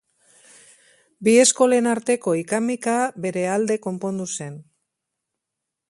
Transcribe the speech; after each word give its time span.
Bi 1.27 1.35
eskolen 1.41 1.89
arteko 1.91 2.35
ika-mika, 2.39 2.97
bere 3.27 3.45
alde 3.59 3.79
konpondu 3.87 4.31
zen. 4.39 4.61